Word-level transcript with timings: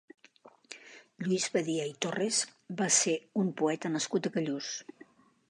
Lluís 1.27 1.45
Badia 1.57 1.85
i 1.89 1.93
Torras 2.05 2.41
va 2.81 2.89
ser 2.97 3.15
un 3.45 3.53
poeta 3.61 3.93
nascut 3.99 4.33
a 4.33 4.35
Callús. 4.39 4.73